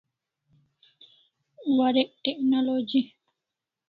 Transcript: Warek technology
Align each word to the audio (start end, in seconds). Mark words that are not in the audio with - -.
Warek 1.77 2.09
technology 2.25 3.01